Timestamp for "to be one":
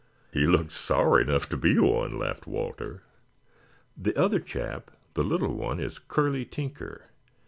1.49-2.17